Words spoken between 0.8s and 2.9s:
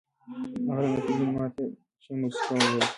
د ناپلیون ماته شوې مجسمه ولیده.